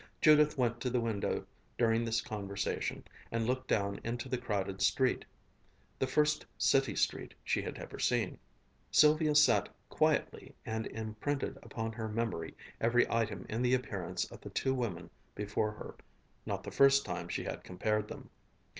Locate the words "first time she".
16.71-17.43